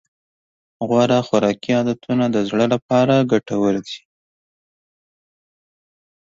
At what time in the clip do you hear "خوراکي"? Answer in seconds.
1.27-1.71